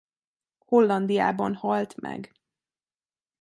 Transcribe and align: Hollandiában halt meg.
Hollandiában 0.65 1.55
halt 1.55 1.95
meg. 2.01 2.31